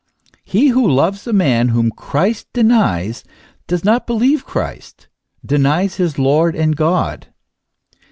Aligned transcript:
He 0.43 0.69
who 0.69 0.89
loves 0.91 1.25
the 1.25 1.31
men 1.31 1.67
whom 1.69 1.91
Christ 1.91 2.47
denies, 2.53 3.23
does 3.67 3.85
not 3.85 4.07
believe 4.07 4.43
Christ, 4.47 5.09
denies 5.45 5.97
his 5.97 6.17
Lord 6.17 6.55
and 6.55 6.75
God. 6.75 7.27